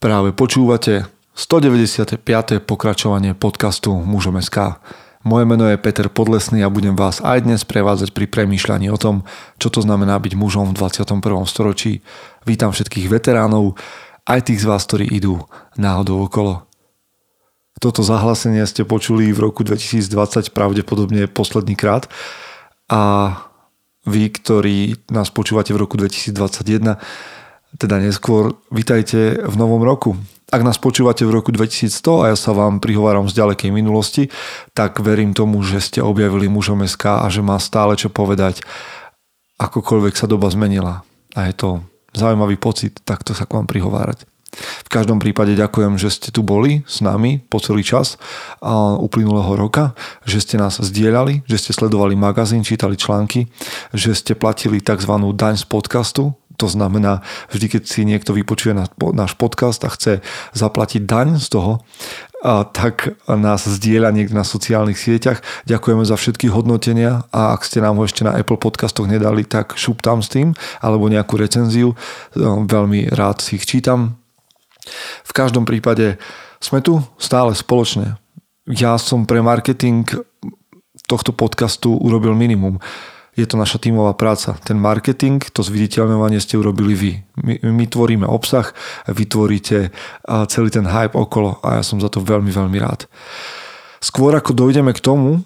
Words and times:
Práve 0.00 0.32
počúvate 0.32 1.04
195. 1.36 2.24
pokračovanie 2.64 3.36
podcastu 3.36 3.92
Mužom 3.92 4.40
SK. 4.40 4.80
Moje 5.28 5.44
meno 5.44 5.68
je 5.68 5.76
Peter 5.76 6.08
Podlesný 6.08 6.64
a 6.64 6.72
budem 6.72 6.96
vás 6.96 7.20
aj 7.20 7.44
dnes 7.44 7.68
prevádzať 7.68 8.16
pri 8.16 8.24
premýšľaní 8.24 8.88
o 8.88 8.96
tom, 8.96 9.28
čo 9.60 9.68
to 9.68 9.84
znamená 9.84 10.16
byť 10.16 10.40
mužom 10.40 10.72
v 10.72 10.80
21. 10.80 11.20
storočí. 11.44 12.00
Vítam 12.48 12.72
všetkých 12.72 13.12
veteránov, 13.12 13.76
aj 14.24 14.48
tých 14.48 14.64
z 14.64 14.72
vás, 14.72 14.88
ktorí 14.88 15.04
idú 15.04 15.44
náhodou 15.76 16.24
okolo. 16.24 16.64
Toto 17.76 18.00
zahlásenie 18.00 18.64
ste 18.64 18.88
počuli 18.88 19.36
v 19.36 19.52
roku 19.52 19.68
2020 19.68 20.56
pravdepodobne 20.56 21.28
posledný 21.28 21.76
krát 21.76 22.08
a 22.88 23.36
vy, 24.08 24.32
ktorí 24.32 24.96
nás 25.12 25.28
počúvate 25.28 25.76
v 25.76 25.84
roku 25.84 26.00
2021, 26.00 26.96
teda 27.78 28.02
neskôr, 28.02 28.58
vitajte 28.72 29.38
v 29.46 29.54
novom 29.54 29.84
roku. 29.84 30.16
Ak 30.50 30.66
nás 30.66 30.82
počúvate 30.82 31.22
v 31.22 31.30
roku 31.30 31.54
2100 31.54 32.26
a 32.26 32.34
ja 32.34 32.36
sa 32.36 32.50
vám 32.50 32.82
prihováram 32.82 33.30
z 33.30 33.38
ďalekej 33.38 33.70
minulosti, 33.70 34.34
tak 34.74 34.98
verím 34.98 35.30
tomu, 35.30 35.62
že 35.62 35.78
ste 35.78 36.02
objavili 36.02 36.50
mužom 36.50 36.82
SK 36.82 37.22
a 37.22 37.26
že 37.30 37.38
má 37.38 37.54
stále 37.62 37.94
čo 37.94 38.10
povedať, 38.10 38.66
akokoľvek 39.62 40.14
sa 40.18 40.26
doba 40.26 40.50
zmenila. 40.50 41.06
A 41.38 41.46
je 41.46 41.54
to 41.54 41.68
zaujímavý 42.10 42.58
pocit 42.58 42.98
takto 43.06 43.30
sa 43.30 43.46
k 43.46 43.54
vám 43.54 43.70
prihovárať. 43.70 44.26
V 44.58 44.90
každom 44.90 45.22
prípade 45.22 45.54
ďakujem, 45.54 45.94
že 45.94 46.10
ste 46.10 46.34
tu 46.34 46.42
boli 46.42 46.82
s 46.82 46.98
nami 46.98 47.38
po 47.38 47.62
celý 47.62 47.86
čas 47.86 48.18
uplynulého 48.98 49.54
roka, 49.54 49.94
že 50.26 50.42
ste 50.42 50.58
nás 50.58 50.82
zdieľali, 50.82 51.46
že 51.46 51.62
ste 51.62 51.70
sledovali 51.70 52.18
magazín, 52.18 52.66
čítali 52.66 52.98
články, 52.98 53.46
že 53.94 54.10
ste 54.10 54.34
platili 54.34 54.82
tzv. 54.82 55.14
daň 55.38 55.54
z 55.54 55.70
podcastu, 55.70 56.34
to 56.60 56.68
znamená, 56.68 57.24
vždy, 57.48 57.80
keď 57.80 57.82
si 57.88 58.04
niekto 58.04 58.36
vypočuje 58.36 58.76
náš 59.16 59.32
podcast 59.40 59.80
a 59.88 59.90
chce 59.90 60.20
zaplatiť 60.52 61.08
daň 61.08 61.40
z 61.40 61.48
toho, 61.48 61.72
a 62.40 62.64
tak 62.64 63.20
nás 63.28 63.68
zdieľa 63.68 64.16
niekde 64.16 64.32
na 64.32 64.48
sociálnych 64.48 64.96
sieťach. 64.96 65.44
Ďakujeme 65.68 66.08
za 66.08 66.16
všetky 66.16 66.48
hodnotenia 66.48 67.28
a 67.36 67.52
ak 67.52 67.68
ste 67.68 67.84
nám 67.84 68.00
ho 68.00 68.08
ešte 68.08 68.24
na 68.24 68.32
Apple 68.32 68.56
podcastoch 68.56 69.04
nedali, 69.04 69.44
tak 69.44 69.76
šup 69.76 70.00
tam 70.00 70.24
s 70.24 70.32
tým 70.32 70.56
alebo 70.80 71.12
nejakú 71.12 71.36
recenziu. 71.36 71.92
Veľmi 72.64 73.12
rád 73.12 73.44
si 73.44 73.60
ich 73.60 73.68
čítam. 73.68 74.16
V 75.28 75.32
každom 75.36 75.68
prípade 75.68 76.16
sme 76.64 76.80
tu 76.80 77.04
stále 77.20 77.52
spoločne. 77.52 78.16
Ja 78.64 78.96
som 78.96 79.28
pre 79.28 79.44
marketing 79.44 80.08
tohto 81.04 81.36
podcastu 81.36 81.92
urobil 81.92 82.32
minimum 82.32 82.80
je 83.40 83.48
to 83.48 83.56
naša 83.56 83.80
tímová 83.80 84.12
práca. 84.12 84.60
Ten 84.60 84.76
marketing, 84.76 85.40
to 85.40 85.64
zviditeľňovanie 85.64 86.38
ste 86.38 86.60
urobili 86.60 86.92
vy. 86.92 87.12
My, 87.40 87.54
my 87.64 87.84
tvoríme 87.88 88.28
obsah, 88.28 88.76
vytvoríte 89.08 89.90
celý 90.52 90.68
ten 90.68 90.84
hype 90.84 91.16
okolo 91.16 91.58
a 91.64 91.80
ja 91.80 91.82
som 91.82 91.96
za 91.96 92.12
to 92.12 92.20
veľmi, 92.20 92.52
veľmi 92.52 92.78
rád. 92.78 93.08
Skôr 94.00 94.36
ako 94.36 94.52
dojdeme 94.52 94.92
k 94.92 95.00
tomu, 95.00 95.44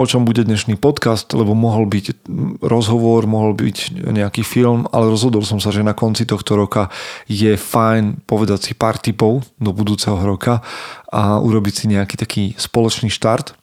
o 0.00 0.08
čom 0.08 0.24
bude 0.24 0.40
dnešný 0.48 0.80
podcast, 0.80 1.28
lebo 1.36 1.52
mohol 1.52 1.84
byť 1.84 2.24
rozhovor, 2.64 3.28
mohol 3.28 3.52
byť 3.52 4.00
nejaký 4.08 4.40
film, 4.40 4.88
ale 4.96 5.12
rozhodol 5.12 5.44
som 5.44 5.60
sa, 5.60 5.68
že 5.68 5.84
na 5.84 5.92
konci 5.92 6.24
tohto 6.24 6.56
roka 6.56 6.88
je 7.28 7.52
fajn 7.52 8.24
povedať 8.24 8.58
si 8.64 8.72
pár 8.72 8.96
tipov 8.96 9.44
do 9.60 9.76
budúceho 9.76 10.16
roka 10.24 10.64
a 11.12 11.36
urobiť 11.36 11.74
si 11.76 11.84
nejaký 11.92 12.16
taký 12.16 12.44
spoločný 12.56 13.12
štart 13.12 13.59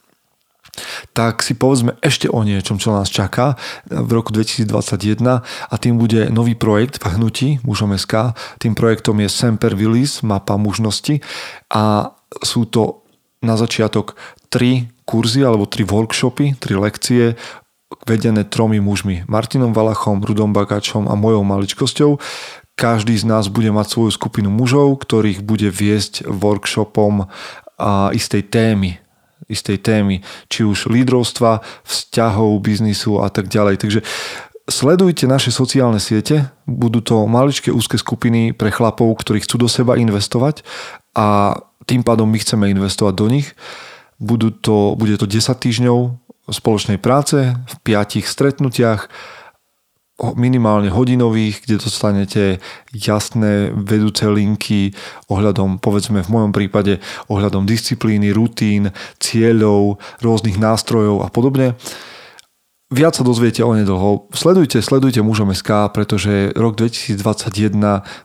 tak 1.13 1.41
si 1.41 1.57
povedzme 1.57 1.97
ešte 2.01 2.29
o 2.29 2.41
niečom, 2.45 2.77
čo 2.77 2.93
nás 2.93 3.09
čaká 3.09 3.57
v 3.89 4.09
roku 4.13 4.33
2021 4.33 5.41
a 5.43 5.75
tým 5.77 5.97
bude 5.97 6.29
nový 6.29 6.53
projekt 6.53 7.01
v 7.01 7.17
hnutí 7.17 7.47
mužom 7.65 7.97
SK. 7.97 8.37
Tým 8.61 8.77
projektom 8.77 9.17
je 9.21 9.29
Semper 9.29 9.73
Willis, 9.73 10.21
mapa 10.21 10.55
mužnosti 10.55 11.21
a 11.73 12.13
sú 12.43 12.67
to 12.69 13.05
na 13.41 13.55
začiatok 13.55 14.17
tri 14.49 14.89
kurzy 15.07 15.45
alebo 15.45 15.69
tri 15.69 15.87
workshopy, 15.87 16.59
tri 16.59 16.75
lekcie 16.75 17.39
vedené 18.03 18.43
tromi 18.43 18.83
mužmi. 18.83 19.23
Martinom 19.31 19.71
Valachom, 19.71 20.19
Rudom 20.19 20.51
Bagáčom 20.51 21.07
a 21.07 21.15
mojou 21.15 21.47
maličkosťou. 21.47 22.19
Každý 22.77 23.17
z 23.17 23.25
nás 23.25 23.49
bude 23.49 23.71
mať 23.73 23.89
svoju 23.89 24.11
skupinu 24.13 24.53
mužov, 24.53 25.01
ktorých 25.01 25.41
bude 25.41 25.71
viesť 25.71 26.27
workshopom 26.27 27.25
a 27.79 28.11
istej 28.13 28.51
témy 28.51 29.01
istej 29.47 29.79
témy, 29.79 30.21
či 30.51 30.67
už 30.67 30.91
lídrovstva, 30.91 31.63
vzťahov, 31.83 32.59
biznisu 32.59 33.23
a 33.23 33.31
tak 33.31 33.47
ďalej. 33.47 33.75
Takže 33.79 33.99
sledujte 34.67 35.25
naše 35.27 35.49
sociálne 35.55 35.99
siete, 36.03 36.51
budú 36.67 36.99
to 36.99 37.25
maličké 37.25 37.71
úzke 37.71 37.95
skupiny 37.95 38.51
pre 38.51 38.69
chlapov, 38.69 39.07
ktorí 39.23 39.43
chcú 39.43 39.65
do 39.65 39.67
seba 39.71 39.95
investovať 39.95 40.67
a 41.15 41.57
tým 41.87 42.03
pádom 42.03 42.27
my 42.27 42.37
chceme 42.43 42.67
investovať 42.75 43.13
do 43.15 43.27
nich. 43.31 43.55
Budú 44.19 44.51
to, 44.51 44.99
bude 44.99 45.15
to 45.15 45.23
10 45.23 45.55
týždňov 45.55 45.97
spoločnej 46.51 46.99
práce 46.99 47.55
v 47.55 47.73
piatich 47.83 48.27
stretnutiach 48.27 49.07
minimálne 50.17 50.89
hodinových, 50.89 51.61
kde 51.61 51.75
dostanete 51.77 52.43
jasné 52.89 53.69
vedúce 53.69 54.25
linky 54.25 54.97
ohľadom, 55.29 55.77
povedzme 55.77 56.25
v 56.25 56.33
mojom 56.33 56.51
prípade, 56.51 56.97
ohľadom 57.29 57.69
disciplíny, 57.69 58.33
rutín, 58.33 58.89
cieľov, 59.21 60.01
rôznych 60.25 60.57
nástrojov 60.57 61.21
a 61.21 61.29
podobne. 61.29 61.77
Viac 62.87 63.19
sa 63.19 63.27
dozviete 63.27 63.67
o 63.67 63.75
nedlho. 63.75 64.31
Sledujte, 64.31 64.79
sledujte 64.79 65.19
mužom 65.19 65.51
pretože 65.91 66.55
rok 66.55 66.79
2021 66.79 67.19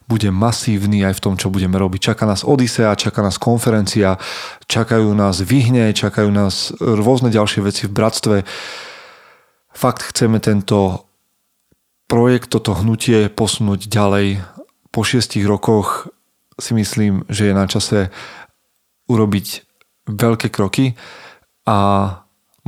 bude 0.07 0.31
masívny 0.31 1.03
aj 1.03 1.19
v 1.19 1.23
tom, 1.27 1.35
čo 1.35 1.51
budeme 1.51 1.75
robiť. 1.83 2.15
Čaká 2.15 2.31
nás 2.31 2.47
Odisea, 2.47 2.95
čaká 2.95 3.27
nás 3.27 3.43
konferencia, 3.43 4.23
čakajú 4.71 5.11
nás 5.19 5.43
vyhne, 5.43 5.91
čakajú 5.91 6.31
nás 6.31 6.71
rôzne 6.79 7.35
ďalšie 7.35 7.61
veci 7.67 7.91
v 7.91 7.95
bratstve. 7.99 8.37
Fakt 9.75 10.15
chceme 10.15 10.39
tento 10.39 11.11
projekt, 12.13 12.53
toto 12.53 12.77
hnutie 12.77 13.33
posunúť 13.33 13.89
ďalej. 13.89 14.45
Po 14.93 15.01
šiestich 15.01 15.49
rokoch 15.49 16.13
si 16.61 16.77
myslím, 16.77 17.25
že 17.33 17.49
je 17.49 17.55
na 17.57 17.65
čase 17.65 18.13
urobiť 19.09 19.65
veľké 20.05 20.53
kroky 20.53 20.93
a 21.65 21.79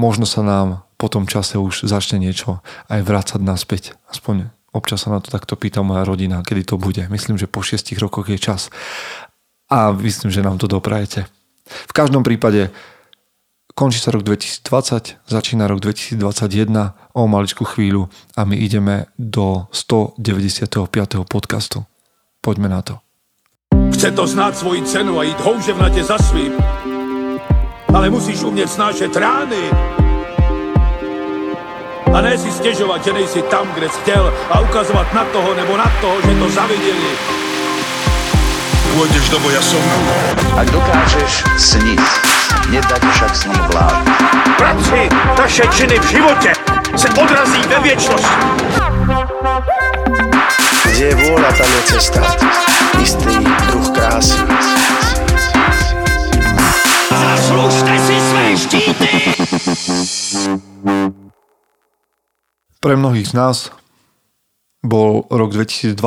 možno 0.00 0.24
sa 0.24 0.40
nám 0.40 0.88
po 0.96 1.12
tom 1.12 1.28
čase 1.28 1.60
už 1.60 1.84
začne 1.84 2.16
niečo 2.16 2.64
aj 2.88 3.04
vrácať 3.04 3.40
naspäť. 3.44 3.92
Aspoň 4.08 4.48
občas 4.72 5.04
sa 5.04 5.12
na 5.12 5.20
to 5.20 5.28
takto 5.28 5.60
pýta 5.60 5.84
moja 5.84 6.08
rodina, 6.08 6.40
kedy 6.40 6.64
to 6.64 6.76
bude. 6.80 7.04
Myslím, 7.12 7.36
že 7.36 7.44
po 7.44 7.60
šiestich 7.60 8.00
rokoch 8.00 8.32
je 8.32 8.40
čas. 8.40 8.72
A 9.68 9.92
myslím, 9.92 10.32
že 10.32 10.40
nám 10.40 10.56
to 10.56 10.64
doprajete. 10.64 11.28
V 11.68 11.92
každom 11.92 12.24
prípade 12.24 12.72
Končí 13.74 13.98
sa 13.98 14.14
rok 14.14 14.22
2020, 14.22 15.26
začína 15.26 15.66
rok 15.66 15.82
2021 15.82 16.94
o 17.10 17.22
maličku 17.26 17.66
chvíľu 17.66 18.06
a 18.38 18.46
my 18.46 18.54
ideme 18.54 19.10
do 19.18 19.66
195. 19.74 21.26
podcastu. 21.26 21.82
Poďme 22.38 22.70
na 22.70 22.86
to. 22.86 23.02
Chce 23.90 24.14
to 24.14 24.26
znát 24.30 24.54
svoji 24.54 24.82
cenu 24.86 25.18
a 25.18 25.22
jít 25.22 25.40
houževnatě 25.40 26.04
za 26.04 26.18
svým. 26.18 26.52
Ale 27.94 28.10
musíš 28.10 28.42
umět 28.42 28.70
snášet 28.70 29.16
rány. 29.16 29.70
A 32.14 32.20
ne 32.20 32.38
si 32.38 32.52
stěžovat, 32.52 33.04
že 33.04 33.12
nejsi 33.12 33.42
tam, 33.42 33.66
kde 33.74 33.88
jsi 33.88 34.00
chtěl 34.00 34.34
a 34.50 34.60
ukazovat 34.60 35.14
na 35.14 35.24
toho 35.24 35.54
nebo 35.54 35.76
na 35.76 35.90
toho, 36.00 36.22
že 36.22 36.38
to 36.38 36.50
zaviděli. 36.50 37.10
Pôjdeš 38.94 39.26
do 39.26 39.42
boja 39.42 39.58
som. 39.58 39.82
Ak 40.54 40.70
dokážeš 40.70 41.42
sniť, 41.58 41.83
ním 43.42 43.62
vlád. 43.74 44.06
Práci 44.56 45.08
taše 45.36 45.62
činy 45.74 45.98
v 45.98 46.06
životě 46.06 46.52
se 46.96 47.08
odrazí 47.08 47.62
ve 47.68 47.78
věčnosti. 47.80 48.36
Kde 50.86 51.04
je 51.10 51.14
vôľa, 51.18 51.50
tam 51.58 51.70
je 51.74 51.82
cesta. 51.90 52.22
Istý 53.02 53.34
druh 53.66 53.88
krásy. 53.90 54.38
Zaslužte 57.10 57.94
si 57.98 58.16
své 58.20 58.44
štíty! 58.56 59.10
Pre 62.78 62.94
mnohých 62.94 63.26
z 63.26 63.34
nás 63.34 63.56
bol 64.84 65.26
rok 65.32 65.50
2020 65.50 65.98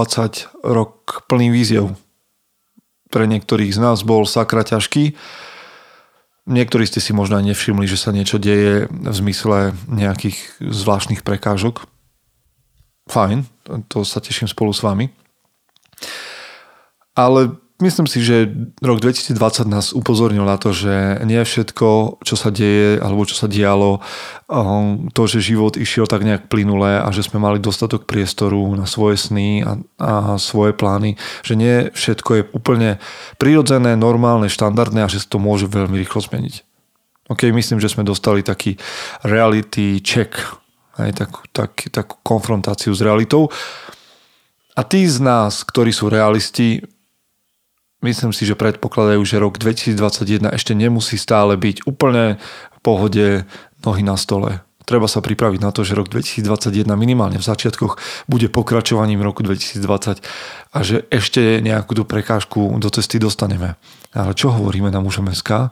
rok 0.63 1.25
plný 1.27 1.49
víziev. 1.49 1.97
Pre 3.09 3.25
niektorých 3.27 3.73
z 3.73 3.79
nás 3.81 4.05
bol 4.05 4.29
sakra 4.29 4.63
ťažký, 4.63 5.17
Niektorí 6.47 6.87
ste 6.87 7.03
si 7.03 7.11
možno 7.11 7.35
aj 7.35 7.51
nevšimli, 7.51 7.83
že 7.83 7.99
sa 7.99 8.15
niečo 8.15 8.39
deje 8.39 8.87
v 8.87 9.11
zmysle 9.11 9.75
nejakých 9.91 10.63
zvláštnych 10.63 11.19
prekážok. 11.19 11.83
Fajn, 13.11 13.43
to 13.91 14.07
sa 14.07 14.23
teším 14.23 14.47
spolu 14.47 14.71
s 14.71 14.79
vami. 14.79 15.11
Ale 17.19 17.59
myslím 17.77 18.09
si, 18.09 18.25
že 18.25 18.49
rok 18.81 18.97
2020 18.97 19.37
nás 19.69 19.93
upozornil 19.93 20.41
na 20.41 20.57
to, 20.57 20.73
že 20.73 21.21
nie 21.25 21.37
všetko, 21.37 22.19
čo 22.25 22.35
sa 22.35 22.49
deje 22.49 22.97
alebo 22.97 23.21
čo 23.29 23.37
sa 23.37 23.45
dialo, 23.45 24.01
um, 24.49 25.13
to, 25.13 25.29
že 25.29 25.53
život 25.53 25.77
išiel 25.77 26.09
tak 26.09 26.25
nejak 26.25 26.49
plynule 26.49 27.01
a 27.01 27.07
že 27.13 27.21
sme 27.21 27.37
mali 27.37 27.61
dostatok 27.61 28.09
priestoru 28.09 28.73
na 28.73 28.89
svoje 28.89 29.21
sny 29.21 29.61
a, 29.61 29.71
a 30.01 30.11
svoje 30.41 30.73
plány, 30.73 31.21
že 31.45 31.53
nie 31.53 31.93
všetko 31.93 32.29
je 32.33 32.43
úplne 32.53 32.97
prirodzené, 33.37 33.93
normálne, 33.93 34.49
štandardné 34.49 35.05
a 35.05 35.11
že 35.11 35.21
sa 35.21 35.29
to 35.29 35.37
môže 35.37 35.69
veľmi 35.69 36.01
rýchlo 36.01 36.25
zmeniť. 36.25 36.65
OK, 37.27 37.51
myslím, 37.51 37.77
že 37.83 37.91
sme 37.91 38.07
dostali 38.07 38.41
taký 38.41 38.79
reality 39.21 39.99
check, 39.99 40.33
aj 40.97 41.11
takú, 41.13 41.41
tak, 41.53 41.71
takú 41.93 42.15
konfrontáciu 42.23 42.95
s 42.95 43.03
realitou. 43.03 43.51
A 44.77 44.81
tí 44.85 45.03
z 45.05 45.19
nás, 45.19 45.67
ktorí 45.67 45.91
sú 45.91 46.07
realisti, 46.07 46.81
myslím 48.01 48.31
si, 48.33 48.45
že 48.45 48.59
predpokladajú, 48.59 49.21
že 49.25 49.41
rok 49.41 49.57
2021 49.57 50.53
ešte 50.53 50.73
nemusí 50.77 51.17
stále 51.17 51.57
byť 51.57 51.85
úplne 51.89 52.37
v 52.73 52.79
pohode 52.81 53.25
nohy 53.85 54.03
na 54.05 54.17
stole. 54.17 54.61
Treba 54.87 55.11
sa 55.11 55.19
pripraviť 55.19 55.59
na 55.59 55.75
to, 55.75 55.83
že 55.83 55.99
rok 55.99 56.07
2021 56.07 56.87
minimálne 56.95 57.35
v 57.35 57.43
začiatkoch 57.43 57.99
bude 58.31 58.47
pokračovaním 58.47 59.19
roku 59.19 59.43
2020 59.43 60.23
a 60.71 60.79
že 60.79 61.03
ešte 61.11 61.59
nejakú 61.59 61.91
tú 61.91 62.07
prekážku 62.07 62.79
do 62.79 62.87
cesty 62.87 63.19
dostaneme. 63.19 63.75
Ale 64.15 64.31
čo 64.31 64.47
hovoríme 64.55 64.87
na 64.87 65.03
mužom 65.03 65.27
SK? 65.27 65.67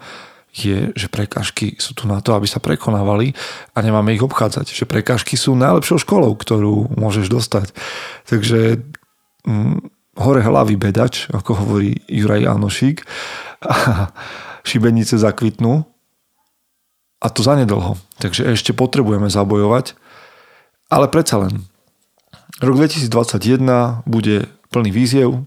je, 0.56 0.96
že 0.96 1.12
prekážky 1.12 1.76
sú 1.76 1.92
tu 1.92 2.08
na 2.08 2.24
to, 2.24 2.32
aby 2.32 2.48
sa 2.48 2.64
prekonávali 2.64 3.36
a 3.76 3.84
nemáme 3.84 4.16
ich 4.16 4.24
obchádzať. 4.24 4.72
Že 4.72 4.88
prekážky 4.88 5.36
sú 5.36 5.52
najlepšou 5.52 6.00
školou, 6.00 6.32
ktorú 6.32 6.96
môžeš 6.96 7.28
dostať. 7.28 7.76
Takže 8.24 8.80
hm, 9.44 9.95
hore 10.16 10.42
hlavy 10.42 10.76
bedač, 10.80 11.28
ako 11.32 11.52
hovorí 11.60 12.00
Juraj 12.08 12.48
Janošík, 12.48 13.04
a 13.66 14.10
šibenice 14.66 15.18
zakvitnú 15.20 15.86
a 17.22 17.28
to 17.32 17.42
zanedlho. 17.42 17.98
Takže 18.22 18.46
ešte 18.54 18.72
potrebujeme 18.72 19.28
zabojovať, 19.28 19.98
ale 20.92 21.10
predsa 21.10 21.42
len. 21.42 21.66
Rok 22.62 22.76
2021 22.80 24.08
bude 24.08 24.48
plný 24.72 24.90
víziev, 24.94 25.44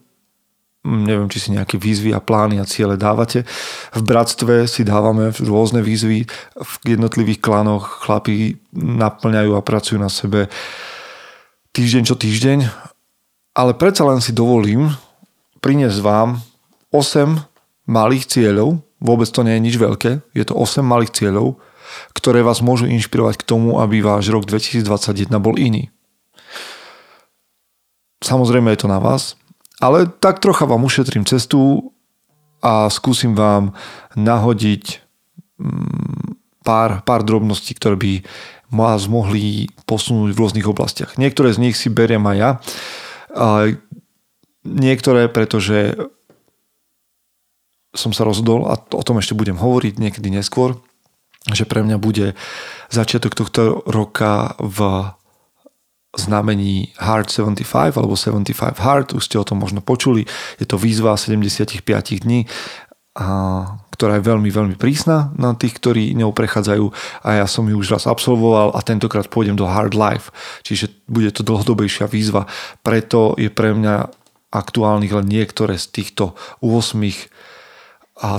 neviem, 0.85 1.29
či 1.29 1.39
si 1.41 1.49
nejaké 1.53 1.77
výzvy 1.77 2.13
a 2.13 2.21
plány 2.21 2.61
a 2.61 2.69
ciele 2.69 3.01
dávate. 3.01 3.45
V 3.93 4.03
bratstve 4.05 4.69
si 4.69 4.85
dávame 4.85 5.33
rôzne 5.41 5.85
výzvy, 5.85 6.29
v 6.57 6.73
jednotlivých 6.85 7.41
klanoch 7.41 8.05
chlapí 8.05 8.61
naplňajú 8.77 9.53
a 9.57 9.65
pracujú 9.65 9.99
na 10.01 10.13
sebe 10.13 10.49
týždeň 11.77 12.03
čo 12.09 12.17
týždeň 12.19 12.59
ale 13.59 13.75
predsa 13.75 14.07
len 14.07 14.23
si 14.23 14.31
dovolím 14.31 14.95
priniesť 15.59 15.99
vám 15.99 16.39
8 16.95 17.91
malých 17.91 18.31
cieľov, 18.31 18.79
vôbec 19.03 19.27
to 19.27 19.43
nie 19.43 19.59
je 19.59 19.65
nič 19.67 19.75
veľké, 19.75 20.23
je 20.31 20.45
to 20.47 20.55
8 20.55 20.87
malých 20.87 21.11
cieľov, 21.11 21.59
ktoré 22.15 22.47
vás 22.47 22.63
môžu 22.63 22.87
inšpirovať 22.87 23.43
k 23.43 23.49
tomu, 23.51 23.83
aby 23.83 23.99
váš 23.99 24.31
rok 24.31 24.47
2021 24.47 25.27
bol 25.43 25.59
iný. 25.59 25.91
Samozrejme 28.23 28.71
je 28.75 28.81
to 28.87 28.89
na 28.91 29.03
vás, 29.03 29.35
ale 29.83 30.07
tak 30.07 30.39
trocha 30.39 30.63
vám 30.63 30.87
ušetrím 30.87 31.27
cestu 31.27 31.91
a 32.63 32.87
skúsim 32.91 33.35
vám 33.35 33.75
nahodiť 34.15 35.03
mm, 35.59 36.39
pár, 36.63 37.03
pár 37.03 37.23
drobností, 37.27 37.75
ktoré 37.79 37.95
by 37.99 38.13
vás 38.71 39.07
mohli 39.07 39.71
posunúť 39.87 40.35
v 40.35 40.41
rôznych 40.43 40.67
oblastiach. 40.67 41.15
Niektoré 41.17 41.55
z 41.55 41.63
nich 41.63 41.75
si 41.79 41.89
beriem 41.89 42.23
aj 42.27 42.37
ja 42.37 42.51
Niektoré, 44.65 45.29
pretože 45.33 45.97
som 47.97 48.13
sa 48.13 48.29
rozhodol, 48.29 48.69
a 48.69 48.77
o 48.77 49.03
tom 49.03 49.19
ešte 49.19 49.33
budem 49.33 49.57
hovoriť 49.57 49.97
niekedy 49.97 50.29
neskôr, 50.29 50.77
že 51.49 51.65
pre 51.65 51.81
mňa 51.81 51.97
bude 51.97 52.37
začiatok 52.93 53.33
tohto 53.33 53.81
roka 53.89 54.53
v 54.61 55.09
znamení 56.17 56.93
Hard 56.97 57.29
75 57.29 57.97
alebo 57.97 58.17
75 58.17 58.81
Hard, 58.81 59.13
už 59.13 59.25
ste 59.25 59.37
o 59.37 59.45
tom 59.45 59.61
možno 59.61 59.85
počuli, 59.85 60.25
je 60.57 60.67
to 60.67 60.81
výzva 60.81 61.17
75 61.17 61.85
dní 62.25 62.49
ktorá 63.91 64.23
je 64.23 64.29
veľmi, 64.31 64.47
veľmi 64.47 64.77
prísna 64.79 65.35
na 65.35 65.59
tých, 65.59 65.75
ktorí 65.83 66.15
ňou 66.15 66.31
prechádzajú 66.31 66.87
a 67.27 67.43
ja 67.43 67.47
som 67.51 67.67
ju 67.67 67.75
už 67.75 67.99
raz 67.99 68.07
absolvoval 68.07 68.79
a 68.79 68.81
tentokrát 68.87 69.27
pôjdem 69.27 69.59
do 69.59 69.67
Hard 69.67 69.99
Life, 69.99 70.31
čiže 70.63 70.95
bude 71.11 71.35
to 71.35 71.43
dlhodobejšia 71.43 72.07
výzva. 72.07 72.47
Preto 72.87 73.35
je 73.35 73.51
pre 73.51 73.75
mňa 73.75 74.07
aktuálnych 74.55 75.13
len 75.13 75.27
niektoré 75.27 75.75
z 75.77 75.91
týchto 75.91 76.39
8 76.63 76.95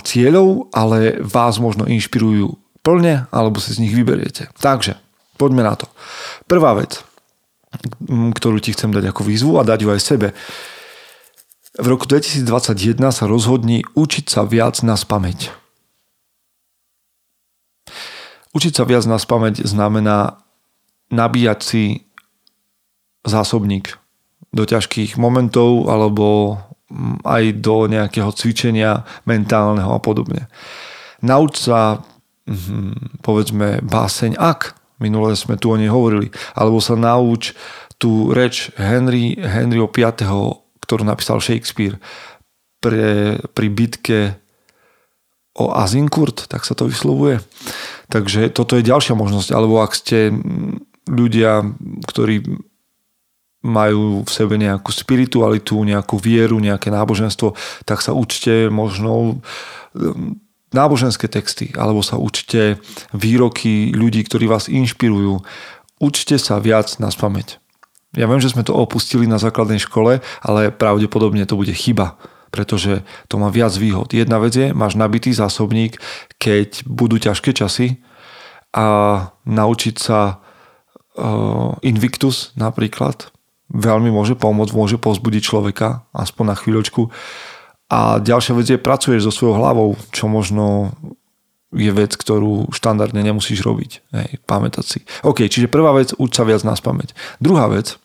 cieľov, 0.03 0.71
ale 0.71 1.19
vás 1.19 1.59
možno 1.59 1.87
inšpirujú 1.87 2.55
plne, 2.79 3.27
alebo 3.31 3.59
si 3.59 3.75
z 3.75 3.83
nich 3.83 3.95
vyberiete. 3.95 4.47
Takže, 4.59 4.95
poďme 5.35 5.67
na 5.67 5.75
to. 5.75 5.91
Prvá 6.47 6.75
vec, 6.75 7.03
ktorú 8.09 8.57
ti 8.63 8.73
chcem 8.73 8.89
dať 8.89 9.11
ako 9.11 9.21
výzvu 9.27 9.59
a 9.59 9.67
dať 9.67 9.79
ju 9.83 9.89
aj 9.91 10.01
sebe, 10.01 10.27
v 11.79 11.87
roku 11.87 12.03
2021 12.03 12.99
sa 13.15 13.25
rozhodni 13.25 13.87
učiť 13.95 14.25
sa 14.27 14.43
viac 14.43 14.83
na 14.83 14.99
spameť. 14.99 15.55
Učiť 18.51 18.73
sa 18.75 18.83
viac 18.83 19.07
na 19.07 19.15
spameť 19.15 19.63
znamená 19.63 20.43
nabíjať 21.09 21.59
si 21.63 21.83
zásobník 23.23 23.95
do 24.51 24.63
ťažkých 24.65 25.15
momentov 25.15 25.87
alebo 25.87 26.57
mm, 26.89 27.23
aj 27.23 27.43
do 27.61 27.75
nejakého 27.85 28.31
cvičenia 28.33 29.05
mentálneho 29.29 29.93
a 29.93 29.99
podobne. 30.01 30.49
Nauč 31.21 31.61
sa, 31.69 32.01
mm, 32.49 33.21
povedzme, 33.21 33.85
báseň 33.85 34.35
ak, 34.35 34.75
minule 34.97 35.37
sme 35.37 35.55
tu 35.55 35.69
o 35.69 35.77
nej 35.77 35.91
hovorili, 35.91 36.33
alebo 36.57 36.81
sa 36.81 36.97
nauč 36.97 37.53
tú 37.99 38.31
reč 38.31 38.71
Henry, 38.79 39.37
Henryho 39.37 39.91
5 39.91 40.25
ktorú 40.89 41.05
napísal 41.05 41.37
Shakespeare 41.37 42.01
pre, 42.81 43.37
pri 43.53 43.67
bitke 43.69 44.19
o 45.53 45.69
Azincourt, 45.77 46.49
tak 46.49 46.65
sa 46.65 46.73
to 46.73 46.89
vyslovuje. 46.89 47.37
Takže 48.09 48.49
toto 48.49 48.73
je 48.73 48.89
ďalšia 48.89 49.13
možnosť. 49.13 49.53
Alebo 49.53 49.85
ak 49.85 49.93
ste 49.93 50.33
ľudia, 51.05 51.61
ktorí 52.09 52.41
majú 53.59 54.23
v 54.23 54.31
sebe 54.31 54.55
nejakú 54.55 54.89
spiritualitu, 54.89 55.75
nejakú 55.83 56.15
vieru, 56.15 56.63
nejaké 56.63 56.89
náboženstvo, 56.89 57.53
tak 57.83 57.99
sa 57.99 58.15
učte 58.15 58.71
možno 58.71 59.43
um, 59.93 60.39
náboženské 60.71 61.27
texty, 61.27 61.75
alebo 61.75 61.99
sa 61.99 62.15
učte 62.15 62.79
výroky 63.11 63.91
ľudí, 63.91 64.23
ktorí 64.23 64.47
vás 64.47 64.71
inšpirujú. 64.71 65.43
Učte 65.99 66.39
sa 66.39 66.55
viac 66.63 66.87
na 67.03 67.11
spameť. 67.11 67.59
Ja 68.17 68.25
viem, 68.25 68.41
že 68.41 68.49
sme 68.49 68.65
to 68.65 68.73
opustili 68.73 69.29
na 69.29 69.37
základnej 69.37 69.77
škole, 69.77 70.23
ale 70.41 70.73
pravdepodobne 70.73 71.45
to 71.45 71.53
bude 71.53 71.69
chyba, 71.73 72.17
pretože 72.49 73.05
to 73.29 73.37
má 73.37 73.53
viac 73.53 73.73
výhod. 73.77 74.09
Jedna 74.09 74.41
vec 74.41 74.57
je, 74.57 74.73
máš 74.73 74.97
nabitý 74.97 75.29
zásobník, 75.29 76.01
keď 76.41 76.89
budú 76.89 77.21
ťažké 77.21 77.53
časy 77.53 78.01
a 78.73 78.85
naučiť 79.45 79.95
sa 80.01 80.41
uh, 80.41 81.77
Invictus 81.85 82.53
napríklad 82.57 83.29
veľmi 83.69 84.09
môže 84.09 84.33
pomôcť, 84.33 84.73
môže 84.73 84.97
pozbudiť 84.97 85.41
človeka, 85.45 86.09
aspoň 86.09 86.43
na 86.49 86.55
chvíľočku. 86.57 87.13
A 87.89 88.17
ďalšia 88.21 88.53
vec 88.57 88.65
je, 88.69 88.81
pracuješ 88.81 89.29
so 89.29 89.33
svojou 89.33 89.61
hlavou, 89.61 89.89
čo 90.09 90.25
možno 90.25 90.93
je 91.69 91.89
vec, 91.93 92.17
ktorú 92.17 92.73
štandardne 92.73 93.21
nemusíš 93.21 93.61
robiť. 93.61 93.91
Hej, 94.13 94.29
pamätať 94.49 94.85
si. 94.85 94.99
OK, 95.21 95.45
čiže 95.45 95.69
prvá 95.69 95.93
vec, 95.93 96.17
uč 96.17 96.33
sa 96.33 96.45
viac 96.45 96.65
nás 96.65 96.81
pamäť. 96.81 97.13
Druhá 97.37 97.69
vec, 97.69 98.01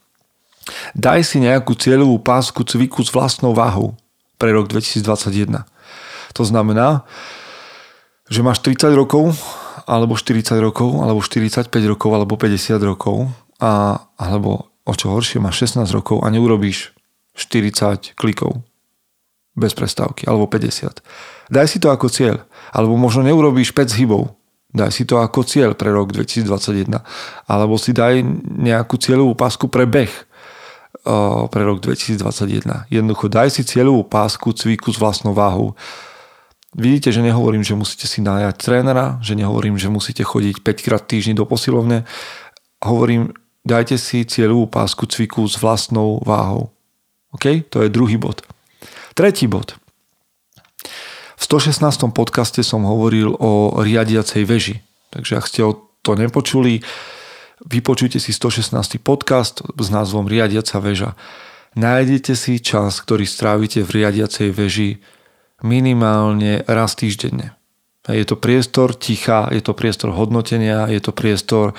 daj 0.97 1.21
si 1.26 1.42
nejakú 1.42 1.76
cieľovú 1.76 2.21
pásku 2.21 2.61
cviku 2.64 3.04
s 3.04 3.12
vlastnou 3.12 3.52
váhou 3.52 3.97
pre 4.38 4.50
rok 4.52 4.68
2021. 4.68 5.64
To 6.35 6.42
znamená, 6.42 7.06
že 8.26 8.40
máš 8.42 8.64
30 8.64 8.97
rokov, 8.97 9.37
alebo 9.85 10.16
40 10.16 10.59
rokov, 10.59 10.90
alebo 11.04 11.21
45 11.21 11.68
rokov, 11.68 12.11
alebo 12.11 12.35
50 12.35 12.80
rokov, 12.80 13.28
a, 13.61 14.02
alebo 14.16 14.73
o 14.85 14.92
čo 14.97 15.12
horšie, 15.12 15.38
máš 15.40 15.68
16 15.68 15.87
rokov 15.92 16.25
a 16.25 16.33
neurobíš 16.33 16.92
40 17.37 18.16
klikov 18.16 18.64
bez 19.54 19.73
prestávky, 19.76 20.26
alebo 20.26 20.50
50. 20.50 21.00
Daj 21.52 21.66
si 21.71 21.78
to 21.78 21.92
ako 21.92 22.11
cieľ. 22.11 22.42
Alebo 22.75 22.99
možno 22.99 23.23
neurobíš 23.23 23.71
5 23.71 23.94
hybov. 23.94 24.35
Daj 24.75 24.90
si 24.90 25.06
to 25.06 25.23
ako 25.23 25.47
cieľ 25.47 25.78
pre 25.78 25.94
rok 25.94 26.11
2021. 26.11 26.90
Alebo 27.47 27.78
si 27.78 27.94
daj 27.94 28.18
nejakú 28.59 28.99
cieľovú 28.99 29.38
pásku 29.38 29.71
pre 29.71 29.87
beh 29.87 30.11
pre 31.52 31.62
rok 31.62 31.84
2021. 31.84 32.88
Jednoducho 32.88 33.28
daj 33.28 33.52
si 33.52 33.62
cieľovú 33.62 34.08
pásku 34.08 34.49
cviku 34.56 34.88
s 34.88 34.96
vlastnou 34.96 35.37
váhou. 35.37 35.76
Vidíte, 36.75 37.14
že 37.14 37.23
nehovorím, 37.23 37.62
že 37.62 37.78
musíte 37.78 38.11
si 38.11 38.18
nájať 38.18 38.56
trénera, 38.58 39.23
že 39.23 39.38
nehovorím, 39.38 39.78
že 39.78 39.92
musíte 39.92 40.26
chodiť 40.26 40.64
5 40.64 40.87
krát 40.87 41.04
týždni 41.06 41.38
do 41.38 41.46
posilovne. 41.46 42.02
Hovorím, 42.82 43.30
dajte 43.62 43.94
si 43.94 44.26
cieľovú 44.26 44.66
pásku 44.66 45.06
cviku 45.06 45.46
s 45.46 45.61
vlastnou 45.61 46.18
váhou. 46.26 46.75
OK? 47.30 47.62
To 47.70 47.87
je 47.87 47.92
druhý 47.92 48.18
bod. 48.18 48.42
Tretí 49.14 49.46
bod. 49.46 49.78
V 51.38 51.42
116. 51.46 52.11
podcaste 52.11 52.64
som 52.66 52.82
hovoril 52.88 53.30
o 53.38 53.78
riadiacej 53.78 54.42
veži. 54.42 54.76
Takže 55.14 55.32
ak 55.38 55.46
ste 55.46 55.62
to 56.02 56.18
nepočuli, 56.18 56.82
vypočujte 57.64 58.21
si 58.21 58.33
116. 58.33 59.00
podcast 59.00 59.64
s 59.64 59.88
názvom 59.88 60.28
Riadiaca 60.28 60.78
väža. 60.80 61.16
Nájdete 61.75 62.38
si 62.38 62.62
čas, 62.62 63.02
ktorý 63.02 63.26
strávite 63.26 63.83
v 63.83 63.90
riadiacej 64.00 64.49
veži 64.54 65.02
minimálne 65.64 66.62
raz 66.71 66.94
týždenne. 66.94 67.56
Je 68.04 68.23
to 68.28 68.37
priestor 68.37 68.92
ticha, 68.92 69.49
je 69.49 69.64
to 69.64 69.73
priestor 69.73 70.12
hodnotenia, 70.12 70.87
je 70.92 71.00
to 71.00 71.11
priestor, 71.11 71.73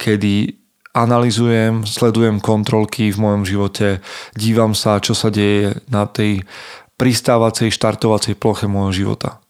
kedy 0.00 0.56
analizujem, 0.96 1.84
sledujem 1.84 2.40
kontrolky 2.40 3.12
v 3.12 3.20
mojom 3.20 3.44
živote, 3.44 4.00
dívam 4.32 4.72
sa, 4.72 4.96
čo 5.04 5.12
sa 5.12 5.28
deje 5.28 5.76
na 5.92 6.08
tej 6.08 6.48
pristávacej, 6.96 7.68
štartovacej 7.68 8.40
ploche 8.40 8.64
môjho 8.64 9.04
života. 9.04 9.44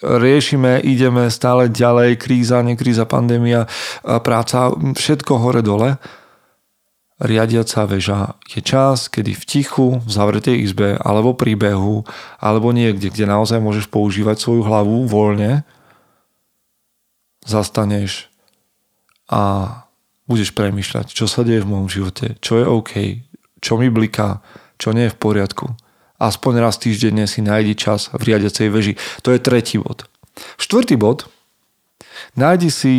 Riešime, 0.00 0.80
ideme 0.80 1.28
stále 1.28 1.68
ďalej, 1.68 2.16
kríza, 2.16 2.64
nekríza, 2.64 3.04
pandémia, 3.04 3.68
práca, 4.00 4.72
všetko 4.72 5.32
hore-dole. 5.36 6.00
Riadiaca 7.20 7.84
väža 7.84 8.34
je 8.48 8.64
čas, 8.64 9.12
kedy 9.12 9.36
v 9.36 9.44
tichu, 9.44 9.88
v 10.00 10.10
zavretej 10.10 10.56
izbe, 10.56 10.96
alebo 10.96 11.36
pri 11.36 11.54
behu, 11.54 12.02
alebo 12.40 12.72
niekde, 12.72 13.12
kde 13.12 13.28
naozaj 13.28 13.60
môžeš 13.60 13.92
používať 13.92 14.40
svoju 14.40 14.64
hlavu 14.64 15.04
voľne, 15.04 15.68
zastaneš 17.44 18.32
a 19.28 19.68
budeš 20.24 20.56
premýšľať, 20.56 21.12
čo 21.12 21.28
sa 21.28 21.44
deje 21.44 21.60
v 21.60 21.70
môjom 21.70 21.88
živote, 21.92 22.40
čo 22.40 22.56
je 22.56 22.64
OK, 22.64 22.92
čo 23.60 23.76
mi 23.76 23.92
bliká, 23.92 24.40
čo 24.80 24.96
nie 24.96 25.06
je 25.06 25.14
v 25.14 25.20
poriadku 25.20 25.76
aspoň 26.22 26.62
raz 26.62 26.78
týždenne 26.78 27.26
si 27.26 27.42
nájdi 27.42 27.74
čas 27.74 28.14
v 28.14 28.30
riadiacej 28.30 28.68
veži. 28.70 28.94
To 29.26 29.34
je 29.34 29.42
tretí 29.42 29.82
bod. 29.82 30.06
Štvrtý 30.62 30.94
bod. 30.94 31.26
Nájdi 32.38 32.70
si 32.70 32.94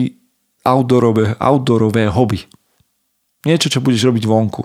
outdoorové, 0.67 1.39
outdoorové 1.39 2.11
hobby. 2.11 2.43
Niečo, 3.47 3.71
čo 3.71 3.79
budeš 3.79 4.11
robiť 4.11 4.23
vonku. 4.27 4.63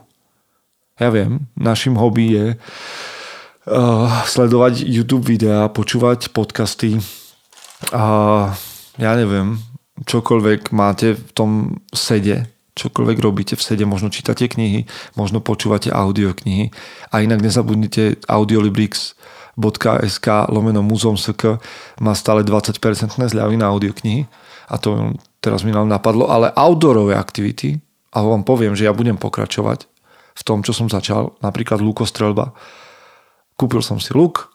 Ja 0.98 1.14
viem, 1.14 1.46
našim 1.54 1.94
hobby 1.94 2.34
je 2.34 2.46
uh, 2.54 4.10
sledovať 4.26 4.82
YouTube 4.82 5.30
videá, 5.30 5.70
počúvať 5.70 6.34
podcasty 6.34 6.98
a 7.94 8.06
ja 8.98 9.12
neviem, 9.14 9.62
čokoľvek 10.02 10.74
máte 10.74 11.14
v 11.14 11.30
tom 11.30 11.50
sede, 11.94 12.50
čokoľvek 12.78 13.18
robíte 13.18 13.58
v 13.58 13.62
sede, 13.66 13.82
možno 13.82 14.14
čítate 14.14 14.46
knihy, 14.46 14.86
možno 15.18 15.42
počúvate 15.42 15.90
audioknihy. 15.90 16.70
A 17.10 17.26
inak 17.26 17.42
nezabudnite 17.42 18.22
audiolibrix.sk 18.30 20.26
lomeno 20.54 20.86
muzeum.sk 20.86 21.58
má 21.98 22.14
stále 22.14 22.46
20% 22.46 22.78
zľavy 23.18 23.58
na 23.58 23.66
audioknihy. 23.74 24.30
A 24.70 24.78
to 24.78 25.18
teraz 25.42 25.66
mi 25.66 25.74
napadlo, 25.74 26.30
ale 26.30 26.54
outdoorové 26.54 27.18
aktivity 27.18 27.82
a 28.14 28.22
vám 28.22 28.44
poviem, 28.46 28.78
že 28.78 28.86
ja 28.86 28.94
budem 28.94 29.18
pokračovať 29.18 29.90
v 30.38 30.42
tom, 30.46 30.62
čo 30.62 30.70
som 30.70 30.86
začal, 30.86 31.34
napríklad 31.42 31.82
lukostrelba. 31.82 32.54
Kúpil 33.58 33.82
som 33.82 33.98
si 33.98 34.14
luk, 34.14 34.54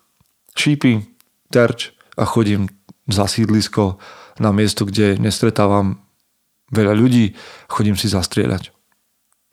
šípy, 0.55 1.03
terč 1.51 1.91
a 2.15 2.23
chodím 2.23 2.71
za 3.11 3.27
sídlisko 3.27 3.99
na 4.39 4.55
miesto, 4.55 4.87
kde 4.87 5.19
nestretávam 5.19 6.02
veľa 6.73 6.97
ľudí, 6.97 7.37
chodím 7.69 7.93
si 7.93 8.09
zastrieľať. 8.09 8.73